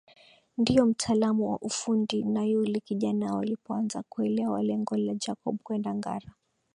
[0.57, 6.33] Ndio mtaalam wa ufundi na yule kijana walipoanza kuelewa lengo la Jacob kwenda Ngara